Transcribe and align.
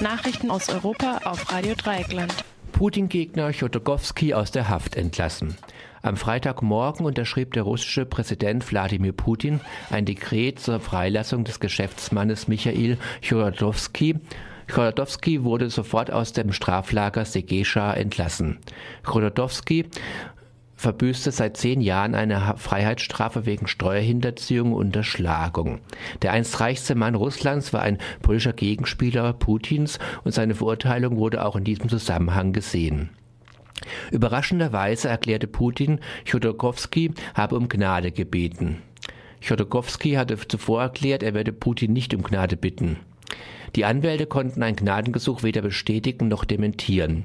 Nachrichten 0.00 0.50
aus 0.50 0.68
Europa 0.68 1.20
auf 1.24 1.52
Radio 1.52 1.74
Dreieckland. 1.74 2.32
Putin-Gegner 2.72 3.52
Chodorkowski 3.52 4.34
aus 4.34 4.50
der 4.50 4.68
Haft 4.68 4.96
entlassen. 4.96 5.56
Am 6.02 6.16
Freitagmorgen 6.16 7.06
unterschrieb 7.06 7.52
der 7.52 7.62
russische 7.62 8.04
Präsident 8.06 8.68
Wladimir 8.70 9.12
Putin 9.12 9.60
ein 9.90 10.04
Dekret 10.04 10.58
zur 10.58 10.80
Freilassung 10.80 11.44
des 11.44 11.60
Geschäftsmannes 11.60 12.48
Michail 12.48 12.98
Chodorkowski. 13.26 14.16
Chodorkowski 14.68 15.44
wurde 15.44 15.70
sofort 15.70 16.10
aus 16.10 16.32
dem 16.32 16.52
Straflager 16.52 17.24
Segescha 17.24 17.94
entlassen. 17.94 18.58
Chodorkowski 19.04 19.86
verbüßte 20.82 21.30
seit 21.30 21.56
zehn 21.56 21.80
Jahren 21.80 22.14
eine 22.14 22.54
Freiheitsstrafe 22.56 23.46
wegen 23.46 23.66
Steuerhinterziehung 23.66 24.72
und 24.72 24.92
Unterschlagung. 24.92 25.80
Der 26.20 26.32
einst 26.32 26.60
reichste 26.60 26.94
Mann 26.94 27.14
Russlands 27.14 27.72
war 27.72 27.82
ein 27.82 27.98
politischer 28.20 28.52
Gegenspieler 28.52 29.32
Putins 29.32 29.98
und 30.24 30.32
seine 30.32 30.54
Verurteilung 30.54 31.16
wurde 31.16 31.44
auch 31.44 31.56
in 31.56 31.64
diesem 31.64 31.88
Zusammenhang 31.88 32.52
gesehen. 32.52 33.10
Überraschenderweise 34.10 35.08
erklärte 35.08 35.46
Putin, 35.46 36.00
Chodorkowski 36.28 37.12
habe 37.34 37.56
um 37.56 37.68
Gnade 37.68 38.10
gebeten. 38.10 38.82
Chodorkowski 39.40 40.12
hatte 40.12 40.36
zuvor 40.36 40.82
erklärt, 40.82 41.22
er 41.22 41.34
werde 41.34 41.52
Putin 41.52 41.92
nicht 41.92 42.12
um 42.12 42.22
Gnade 42.22 42.56
bitten. 42.56 42.98
Die 43.76 43.84
Anwälte 43.84 44.26
konnten 44.26 44.62
ein 44.62 44.76
Gnadengesuch 44.76 45.42
weder 45.42 45.62
bestätigen 45.62 46.28
noch 46.28 46.44
dementieren. 46.44 47.24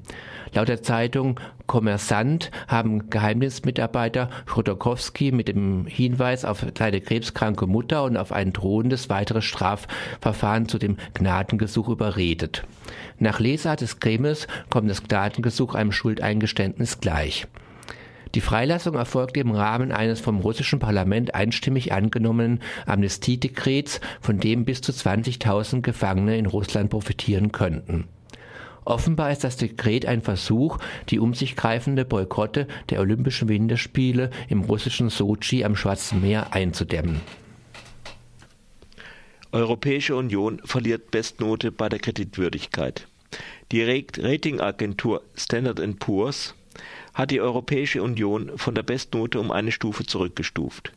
Laut 0.54 0.70
der 0.70 0.82
Zeitung 0.82 1.40
Kommersant 1.66 2.52
haben 2.68 3.10
Geheimdienstmitarbeiter 3.10 4.30
Chodorkowski 4.46 5.32
mit 5.34 5.50
dem 5.50 5.86
Hinweis 5.86 6.46
auf 6.46 6.66
seine 6.78 7.02
krebskranke 7.02 7.68
Mutter 7.68 8.04
und 8.04 8.16
auf 8.16 8.32
ein 8.32 8.54
drohendes 8.54 9.10
weiteres 9.10 9.44
Strafverfahren 9.44 10.70
zu 10.70 10.78
dem 10.78 10.98
Gnadengesuch 11.14 11.90
überredet. 11.90 12.64
Nach 13.20 13.40
Lesart 13.40 13.82
des 13.82 14.00
Kremls 14.00 14.48
kommt 14.70 14.90
das 14.90 15.04
Gnadengesuch 15.04 15.76
einem 15.76 15.92
Schuldeingeständnis 15.92 17.02
gleich. 17.02 17.48
Die 18.38 18.42
Freilassung 18.42 18.94
erfolgte 18.94 19.40
im 19.40 19.50
Rahmen 19.50 19.92
eines 19.92 20.20
vom 20.20 20.38
russischen 20.42 20.78
Parlament 20.78 21.34
einstimmig 21.34 21.92
angenommenen 21.92 22.62
Amnestiedekrets, 22.86 24.00
von 24.22 24.40
dem 24.40 24.64
bis 24.64 24.82
zu 24.82 24.92
20.000 24.92 25.82
Gefangene 25.82 26.38
in 26.38 26.46
Russland 26.46 26.92
profitieren 26.92 27.52
könnten. 27.52 28.08
Offenbar 28.86 29.32
ist 29.32 29.44
das 29.44 29.58
Dekret 29.58 30.06
ein 30.06 30.22
Versuch, 30.22 30.78
die 31.10 31.18
um 31.18 31.34
sich 31.34 31.56
greifende 31.56 32.06
Boykotte 32.06 32.68
der 32.92 33.00
Olympischen 33.00 33.50
Winterspiele 33.50 34.30
im 34.50 34.62
russischen 34.62 35.10
Sochi 35.10 35.64
am 35.64 35.76
Schwarzen 35.76 36.22
Meer 36.22 36.54
einzudämmen. 36.54 37.22
Europäische 39.52 40.16
Union 40.16 40.62
verliert 40.64 41.10
Bestnote 41.10 41.72
bei 41.72 41.90
der 41.90 41.98
Kreditwürdigkeit. 41.98 43.08
Die 43.72 43.82
Ratingagentur 43.82 45.24
Standard 45.34 45.82
Poor's 45.98 46.54
hat 47.18 47.32
die 47.32 47.42
Europäische 47.42 48.04
Union 48.04 48.60
von 48.60 48.76
der 48.76 48.84
Bestnote 48.84 49.40
um 49.40 49.52
eine 49.52 49.72
Stufe 49.72 50.06
zurückgestuft. 50.06 50.94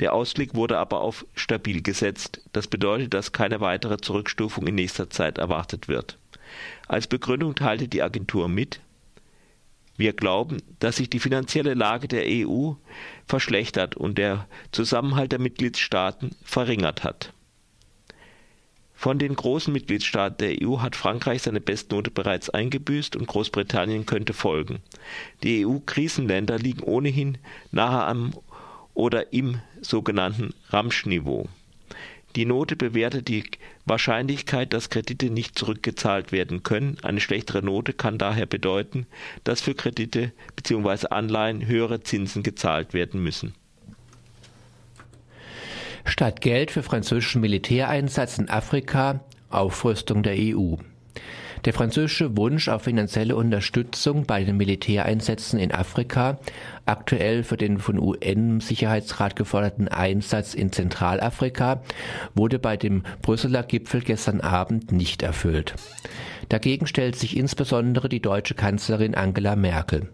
Der 0.00 0.12
Ausblick 0.12 0.54
wurde 0.54 0.76
aber 0.76 1.00
auf 1.00 1.24
stabil 1.34 1.80
gesetzt. 1.80 2.42
Das 2.52 2.66
bedeutet, 2.66 3.14
dass 3.14 3.32
keine 3.32 3.62
weitere 3.62 3.96
Zurückstufung 3.96 4.66
in 4.66 4.74
nächster 4.74 5.08
Zeit 5.08 5.38
erwartet 5.38 5.88
wird. 5.88 6.18
Als 6.88 7.06
Begründung 7.06 7.54
teilte 7.54 7.88
die 7.88 8.02
Agentur 8.02 8.50
mit, 8.50 8.80
wir 9.96 10.12
glauben, 10.12 10.58
dass 10.78 10.96
sich 10.96 11.08
die 11.08 11.20
finanzielle 11.20 11.72
Lage 11.72 12.06
der 12.06 12.24
EU 12.26 12.72
verschlechtert 13.26 13.96
und 13.96 14.18
der 14.18 14.46
Zusammenhalt 14.72 15.32
der 15.32 15.38
Mitgliedstaaten 15.38 16.36
verringert 16.42 17.02
hat. 17.02 17.32
Von 19.02 19.18
den 19.18 19.34
großen 19.34 19.72
Mitgliedstaaten 19.72 20.38
der 20.38 20.62
EU 20.62 20.78
hat 20.78 20.94
Frankreich 20.94 21.42
seine 21.42 21.60
Bestnote 21.60 22.12
bereits 22.12 22.50
eingebüßt 22.50 23.16
und 23.16 23.26
Großbritannien 23.26 24.06
könnte 24.06 24.32
folgen. 24.32 24.78
Die 25.42 25.66
EU-Krisenländer 25.66 26.56
liegen 26.56 26.84
ohnehin 26.84 27.38
nahe 27.72 28.04
am 28.04 28.32
oder 28.94 29.32
im 29.32 29.58
sogenannten 29.80 30.54
Ramschniveau. 30.68 31.48
Die 32.36 32.44
Note 32.44 32.76
bewertet 32.76 33.26
die 33.26 33.42
Wahrscheinlichkeit, 33.86 34.72
dass 34.72 34.88
Kredite 34.88 35.30
nicht 35.30 35.58
zurückgezahlt 35.58 36.30
werden 36.30 36.62
können. 36.62 36.96
Eine 37.02 37.18
schlechtere 37.18 37.64
Note 37.64 37.94
kann 37.94 38.18
daher 38.18 38.46
bedeuten, 38.46 39.08
dass 39.42 39.60
für 39.60 39.74
Kredite 39.74 40.30
bzw. 40.54 41.08
Anleihen 41.08 41.66
höhere 41.66 42.04
Zinsen 42.04 42.44
gezahlt 42.44 42.94
werden 42.94 43.20
müssen 43.20 43.52
statt 46.04 46.40
Geld 46.40 46.70
für 46.70 46.82
französischen 46.82 47.40
Militäreinsatz 47.40 48.38
in 48.38 48.48
Afrika 48.48 49.20
Aufrüstung 49.50 50.22
der 50.22 50.34
EU. 50.36 50.76
Der 51.64 51.72
französische 51.72 52.36
Wunsch 52.36 52.68
auf 52.68 52.82
finanzielle 52.82 53.36
Unterstützung 53.36 54.24
bei 54.24 54.42
den 54.42 54.56
Militäreinsätzen 54.56 55.60
in 55.60 55.70
Afrika, 55.70 56.38
aktuell 56.86 57.44
für 57.44 57.56
den 57.56 57.78
von 57.78 58.00
UN-Sicherheitsrat 58.00 59.36
geforderten 59.36 59.86
Einsatz 59.86 60.54
in 60.54 60.72
Zentralafrika, 60.72 61.82
wurde 62.34 62.58
bei 62.58 62.76
dem 62.76 63.04
Brüsseler 63.20 63.62
Gipfel 63.62 64.00
gestern 64.00 64.40
Abend 64.40 64.90
nicht 64.90 65.22
erfüllt. 65.22 65.74
Dagegen 66.48 66.88
stellt 66.88 67.14
sich 67.14 67.36
insbesondere 67.36 68.08
die 68.08 68.20
deutsche 68.20 68.54
Kanzlerin 68.54 69.14
Angela 69.14 69.54
Merkel. 69.54 70.08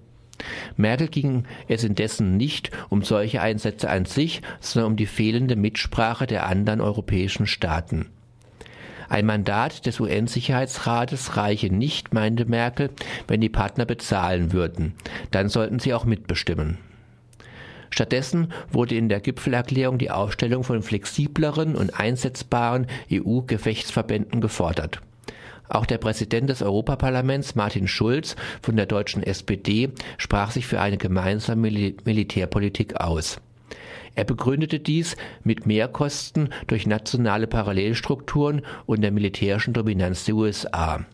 Merkel 0.77 1.09
ging 1.09 1.45
es 1.67 1.85
indessen 1.85 2.37
nicht 2.37 2.71
um 2.89 3.03
solche 3.03 3.41
Einsätze 3.41 3.91
an 3.91 4.05
sich, 4.05 4.43
sondern 4.61 4.93
um 4.93 4.97
die 4.97 5.07
fehlende 5.07 5.57
Mitsprache 5.57 6.27
der 6.27 6.47
anderen 6.47 6.81
europäischen 6.81 7.47
Staaten. 7.47 8.07
Ein 9.09 9.25
Mandat 9.25 9.87
des 9.87 10.01
UN-Sicherheitsrates 10.01 11.37
reiche 11.37 11.73
nicht, 11.73 12.13
meinte 12.13 12.45
Merkel, 12.45 12.91
wenn 13.27 13.41
die 13.41 13.49
Partner 13.49 13.87
bezahlen 13.87 14.53
würden. 14.53 14.93
Dann 15.31 15.49
sollten 15.49 15.79
sie 15.79 15.95
auch 15.95 16.05
mitbestimmen. 16.05 16.79
Stattdessen 17.91 18.53
wurde 18.71 18.97
in 18.97 19.09
der 19.09 19.21
Gipfelerklärung 19.21 19.97
die 19.97 20.11
Aufstellung 20.11 20.63
von 20.63 20.83
flexibleren 20.83 21.75
und 21.75 21.99
einsetzbaren 21.99 22.87
EU-Gefechtsverbänden 23.11 24.43
gefordert. 24.43 25.01
Auch 25.69 25.87
der 25.87 25.99
Präsident 25.99 26.49
des 26.49 26.63
Europaparlaments, 26.63 27.55
Martin 27.55 27.89
Schulz 27.89 28.37
von 28.63 28.77
der 28.77 28.87
deutschen 28.87 29.23
SPD, 29.23 29.91
sprach 30.17 30.51
sich 30.51 30.67
für 30.67 30.81
eine 30.81 30.97
gemeinsame 30.97 31.71
Mil 31.71 31.97
Militärpolitik 32.05 33.01
aus. 33.01 33.41
Er 34.15 34.25
begründete 34.25 34.81
dies 34.81 35.17
mit 35.45 35.67
Mehrkosten 35.67 36.49
durch 36.67 36.87
nationale 36.87 37.47
Parallelstrukturen 37.47 38.63
und 38.87 39.03
der 39.03 39.13
militärischen 39.13 39.75
Dominanz 39.75 40.25
der 40.25 40.35
USA. 40.35 41.05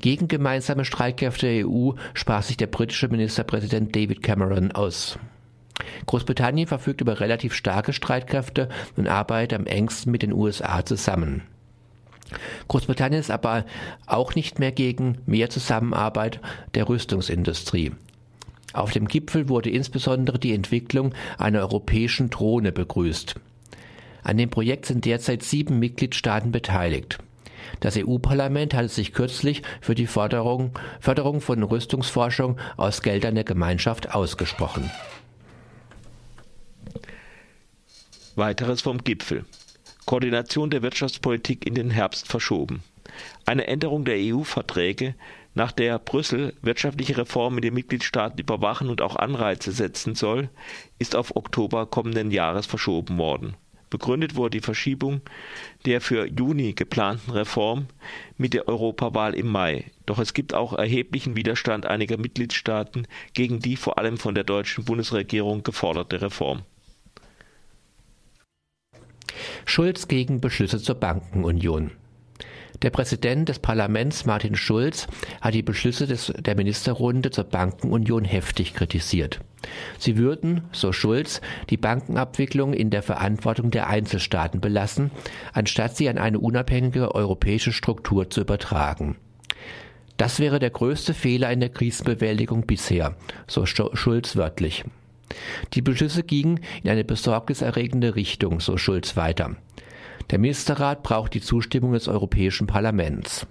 Gegen 0.00 0.28
gemeinsame 0.28 0.84
Streitkräfte 0.84 1.46
der 1.46 1.68
EU 1.68 1.92
sprach 2.12 2.42
sich 2.42 2.56
der 2.56 2.66
britische 2.66 3.08
Ministerpräsident 3.08 3.94
David 3.94 4.22
Cameron 4.22 4.72
aus. 4.72 5.18
Großbritannien 6.06 6.66
verfügt 6.66 7.00
über 7.00 7.20
relativ 7.20 7.54
starke 7.54 7.92
Streitkräfte 7.92 8.68
und 8.96 9.08
arbeitet 9.08 9.58
am 9.58 9.66
engsten 9.66 10.10
mit 10.10 10.22
den 10.22 10.32
USA 10.32 10.84
zusammen. 10.84 11.42
Großbritannien 12.68 13.20
ist 13.20 13.30
aber 13.30 13.64
auch 14.06 14.34
nicht 14.34 14.58
mehr 14.58 14.72
gegen 14.72 15.18
mehr 15.26 15.50
Zusammenarbeit 15.50 16.40
der 16.74 16.88
Rüstungsindustrie. 16.88 17.92
Auf 18.72 18.92
dem 18.92 19.08
Gipfel 19.08 19.48
wurde 19.48 19.70
insbesondere 19.70 20.38
die 20.38 20.52
Entwicklung 20.52 21.14
einer 21.38 21.60
europäischen 21.60 22.30
Drohne 22.30 22.72
begrüßt. 22.72 23.36
An 24.22 24.36
dem 24.36 24.50
Projekt 24.50 24.86
sind 24.86 25.04
derzeit 25.04 25.42
sieben 25.42 25.78
Mitgliedstaaten 25.78 26.50
beteiligt. 26.50 27.18
Das 27.80 27.96
EU-Parlament 27.96 28.74
hatte 28.74 28.88
sich 28.88 29.12
kürzlich 29.12 29.62
für 29.80 29.94
die 29.94 30.06
Förderung, 30.06 30.72
Förderung 31.00 31.40
von 31.40 31.62
Rüstungsforschung 31.62 32.58
aus 32.76 33.02
Geldern 33.02 33.34
der 33.34 33.44
Gemeinschaft 33.44 34.14
ausgesprochen. 34.14 34.90
Weiteres 38.34 38.82
vom 38.82 38.98
Gipfel. 38.98 39.44
Koordination 40.06 40.70
der 40.70 40.82
Wirtschaftspolitik 40.82 41.66
in 41.66 41.74
den 41.74 41.90
Herbst 41.90 42.28
verschoben. 42.28 42.82
Eine 43.44 43.66
Änderung 43.66 44.04
der 44.04 44.16
EU-Verträge, 44.18 45.16
nach 45.54 45.72
der 45.72 45.98
Brüssel 45.98 46.54
wirtschaftliche 46.62 47.18
Reformen 47.18 47.58
in 47.58 47.62
den 47.62 47.74
Mitgliedstaaten 47.74 48.38
überwachen 48.38 48.88
und 48.88 49.02
auch 49.02 49.16
Anreize 49.16 49.72
setzen 49.72 50.14
soll, 50.14 50.48
ist 51.00 51.16
auf 51.16 51.34
Oktober 51.34 51.86
kommenden 51.86 52.30
Jahres 52.30 52.66
verschoben 52.66 53.18
worden. 53.18 53.56
Begründet 53.90 54.36
wurde 54.36 54.58
die 54.58 54.64
Verschiebung 54.64 55.22
der 55.86 56.00
für 56.00 56.26
Juni 56.26 56.74
geplanten 56.74 57.32
Reform 57.32 57.86
mit 58.36 58.54
der 58.54 58.68
Europawahl 58.68 59.34
im 59.34 59.48
Mai. 59.48 59.90
Doch 60.06 60.18
es 60.18 60.34
gibt 60.34 60.54
auch 60.54 60.72
erheblichen 60.72 61.34
Widerstand 61.34 61.86
einiger 61.86 62.16
Mitgliedstaaten 62.16 63.08
gegen 63.32 63.58
die 63.58 63.76
vor 63.76 63.98
allem 63.98 64.18
von 64.18 64.34
der 64.34 64.44
deutschen 64.44 64.84
Bundesregierung 64.84 65.62
geforderte 65.62 66.20
Reform. 66.20 66.62
Schulz 69.76 70.08
gegen 70.08 70.40
Beschlüsse 70.40 70.80
zur 70.80 70.94
Bankenunion. 70.94 71.90
Der 72.80 72.88
Präsident 72.88 73.50
des 73.50 73.58
Parlaments 73.58 74.24
Martin 74.24 74.54
Schulz 74.54 75.06
hat 75.42 75.52
die 75.52 75.62
Beschlüsse 75.62 76.06
des, 76.06 76.32
der 76.34 76.56
Ministerrunde 76.56 77.30
zur 77.30 77.44
Bankenunion 77.44 78.24
heftig 78.24 78.72
kritisiert. 78.72 79.40
Sie 79.98 80.16
würden, 80.16 80.62
so 80.72 80.92
Schulz, 80.92 81.42
die 81.68 81.76
Bankenabwicklung 81.76 82.72
in 82.72 82.88
der 82.88 83.02
Verantwortung 83.02 83.70
der 83.70 83.88
Einzelstaaten 83.88 84.62
belassen, 84.62 85.10
anstatt 85.52 85.94
sie 85.94 86.08
an 86.08 86.16
eine 86.16 86.38
unabhängige 86.38 87.14
europäische 87.14 87.74
Struktur 87.74 88.30
zu 88.30 88.40
übertragen. 88.40 89.16
Das 90.16 90.40
wäre 90.40 90.58
der 90.58 90.70
größte 90.70 91.12
Fehler 91.12 91.52
in 91.52 91.60
der 91.60 91.68
Krisenbewältigung 91.68 92.64
bisher, 92.64 93.14
so 93.46 93.66
Schulz 93.66 94.36
wörtlich. 94.36 94.86
Die 95.74 95.82
Beschlüsse 95.82 96.22
gingen 96.22 96.60
in 96.82 96.90
eine 96.90 97.04
besorgniserregende 97.04 98.14
Richtung, 98.14 98.60
so 98.60 98.76
Schulz 98.76 99.16
weiter. 99.16 99.56
Der 100.30 100.38
Ministerrat 100.38 101.02
braucht 101.02 101.34
die 101.34 101.40
Zustimmung 101.40 101.92
des 101.92 102.08
Europäischen 102.08 102.66
Parlaments. 102.66 103.46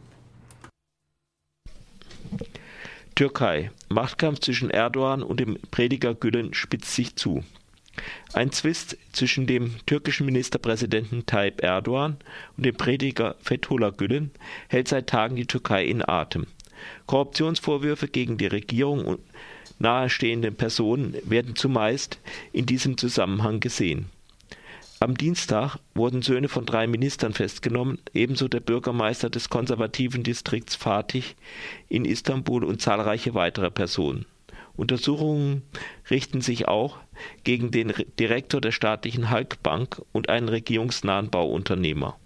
Türkei. 3.16 3.72
Machtkampf 3.88 4.40
zwischen 4.40 4.70
Erdogan 4.70 5.24
und 5.24 5.40
dem 5.40 5.58
Prediger 5.72 6.14
Gülen 6.14 6.54
spitzt 6.54 6.94
sich 6.94 7.16
zu. 7.16 7.44
Ein 8.34 8.52
Zwist 8.52 8.98
zwischen 9.14 9.48
dem 9.48 9.76
türkischen 9.86 10.26
Ministerpräsidenten 10.26 11.26
Tayyip 11.26 11.64
Erdogan 11.64 12.18
und 12.58 12.66
dem 12.66 12.76
Prediger 12.76 13.36
Fethullah 13.42 13.92
Gülen 13.92 14.32
hält 14.68 14.90
seit 14.90 15.08
Tagen 15.08 15.38
die 15.38 15.46
Türkei 15.46 15.86
in 15.86 16.06
Atem. 16.06 16.48
Korruptionsvorwürfe 17.06 18.10
gegen 18.10 18.38
die 18.38 18.48
Regierung 18.48 19.06
und 19.06 19.22
nahestehende 19.80 20.52
Personen 20.52 21.16
werden 21.24 21.56
zumeist 21.56 22.20
in 22.52 22.66
diesem 22.66 22.98
Zusammenhang 22.98 23.60
gesehen. 23.60 24.06
Am 25.00 25.18
Dienstag 25.18 25.78
wurden 25.94 26.22
Söhne 26.22 26.48
von 26.48 26.66
drei 26.66 26.88
Ministern 26.88 27.34
festgenommen, 27.34 28.00
ebenso 28.14 28.48
der 28.48 28.62
Bürgermeister 28.62 29.30
des 29.30 29.50
konservativen 29.50 30.24
Distrikts 30.24 30.76
Fatih 30.76 31.24
in 31.90 32.06
Istanbul 32.06 32.64
und 32.64 32.82
zahlreiche 32.82 33.34
weitere 33.34 33.70
Personen. 33.70 34.26
Untersuchungen 34.78 35.64
richten 36.10 36.42
sich 36.42 36.68
auch 36.68 36.98
gegen 37.44 37.72
den 37.72 37.94
Direktor 38.20 38.62
der 38.62 38.72
staatlichen 38.72 39.30
Halkbank 39.30 40.02
und 40.12 40.30
einen 40.30 40.50
regierungsnahen 40.50 41.30
Bauunternehmer 41.30 42.18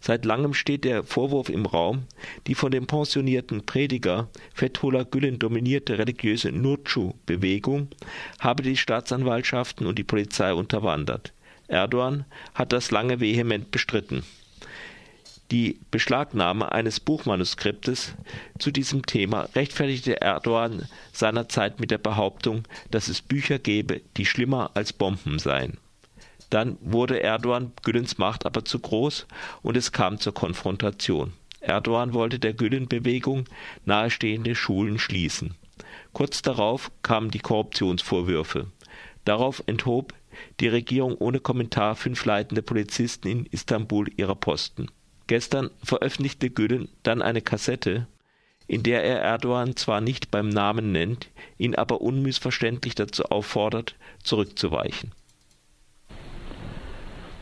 Seit 0.00 0.24
langem 0.24 0.54
steht 0.54 0.84
der 0.84 1.04
Vorwurf 1.04 1.48
im 1.48 1.66
Raum, 1.66 2.04
die 2.46 2.54
von 2.54 2.70
dem 2.70 2.86
pensionierten 2.86 3.66
Prediger 3.66 4.28
Fethullah 4.52 5.04
Gülen 5.04 5.38
dominierte 5.38 5.98
religiöse 5.98 6.52
Nurcu-Bewegung 6.52 7.88
habe 8.40 8.62
die 8.62 8.76
Staatsanwaltschaften 8.76 9.86
und 9.86 9.98
die 9.98 10.04
Polizei 10.04 10.52
unterwandert. 10.52 11.32
Erdogan 11.68 12.24
hat 12.54 12.72
das 12.72 12.90
lange 12.90 13.20
vehement 13.20 13.70
bestritten. 13.70 14.24
Die 15.50 15.78
Beschlagnahme 15.90 16.72
eines 16.72 17.00
Buchmanuskriptes 17.00 18.14
zu 18.58 18.70
diesem 18.70 19.04
Thema 19.04 19.48
rechtfertigte 19.54 20.20
Erdogan 20.20 20.88
seinerzeit 21.12 21.80
mit 21.80 21.90
der 21.90 21.98
Behauptung, 21.98 22.64
dass 22.90 23.08
es 23.08 23.22
Bücher 23.22 23.58
gebe, 23.58 24.00
die 24.16 24.26
schlimmer 24.26 24.70
als 24.74 24.92
Bomben 24.92 25.38
seien 25.38 25.78
dann 26.50 26.78
wurde 26.80 27.22
Erdogan 27.22 27.72
Gülens 27.82 28.18
Macht 28.18 28.46
aber 28.46 28.64
zu 28.64 28.78
groß 28.78 29.26
und 29.62 29.76
es 29.76 29.92
kam 29.92 30.18
zur 30.18 30.34
Konfrontation. 30.34 31.32
Erdogan 31.60 32.12
wollte 32.12 32.38
der 32.38 32.52
Gülen-Bewegung 32.52 33.46
nahestehende 33.84 34.54
Schulen 34.54 34.98
schließen. 34.98 35.54
Kurz 36.12 36.42
darauf 36.42 36.90
kamen 37.02 37.30
die 37.30 37.38
Korruptionsvorwürfe. 37.38 38.66
Darauf 39.24 39.62
enthob 39.66 40.12
die 40.60 40.68
Regierung 40.68 41.16
ohne 41.16 41.40
Kommentar 41.40 41.96
fünf 41.96 42.24
leitende 42.24 42.62
Polizisten 42.62 43.28
in 43.28 43.46
Istanbul 43.46 44.08
ihrer 44.16 44.34
Posten. 44.34 44.88
Gestern 45.26 45.70
veröffentlichte 45.82 46.50
Gülen 46.50 46.88
dann 47.02 47.22
eine 47.22 47.40
Kassette, 47.40 48.06
in 48.66 48.82
der 48.82 49.04
er 49.04 49.20
Erdogan 49.20 49.76
zwar 49.76 50.00
nicht 50.00 50.30
beim 50.30 50.48
Namen 50.48 50.92
nennt, 50.92 51.28
ihn 51.58 51.74
aber 51.74 52.00
unmissverständlich 52.00 52.94
dazu 52.94 53.24
auffordert, 53.24 53.96
zurückzuweichen. 54.22 55.12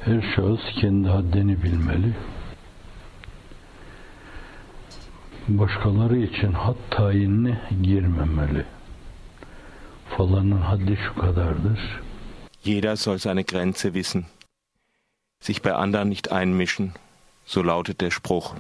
Her 0.04 0.32
şahıs 0.37 0.60
kendi 0.81 1.08
haddini 1.08 1.62
bilmeli. 1.62 2.14
Başkaları 5.49 6.16
için 6.16 6.52
had 6.52 6.76
tayinine 6.90 7.60
girmemeli. 7.82 8.64
Falanın 10.16 10.60
haddi 10.60 10.99
şu 11.06 11.20
kadardır. 11.20 12.00
Jeder 12.64 12.96
soll 12.96 13.19
seine 13.19 13.43
Grenze 13.43 13.88
wissen. 13.88 14.25
Sich 15.40 15.64
bei 15.64 15.72
anderen 15.72 16.10
nicht 16.10 16.32
einmischen, 16.32 16.90
so 17.44 17.66
lautet 17.66 18.00
der 18.00 18.10
Spruch. 18.10 18.54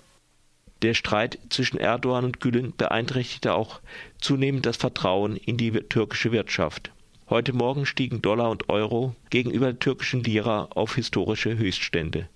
Der 0.82 0.94
Streit 0.94 1.38
zwischen 1.50 1.78
Erdogan 1.78 2.24
und 2.24 2.40
Gülen 2.40 2.72
beeinträchtigte 2.78 3.54
auch 3.54 3.80
zunehmend 4.20 4.66
das 4.66 4.76
Vertrauen 4.76 5.36
in 5.36 5.56
die 5.56 5.72
türkische 5.72 6.32
Wirtschaft. 6.32 6.90
Heute 7.30 7.52
Morgen 7.52 7.86
stiegen 7.86 8.20
Dollar 8.20 8.50
und 8.50 8.68
Euro 8.68 9.14
gegenüber 9.30 9.66
der 9.66 9.78
türkischen 9.78 10.22
Lira 10.22 10.68
auf 10.74 10.96
historische 10.96 11.56
Höchststände 11.56 12.28